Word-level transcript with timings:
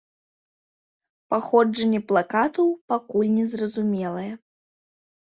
Паходжанне 1.33 1.99
плакатаў 2.13 2.67
пакуль 2.95 3.33
незразумелае. 3.39 4.29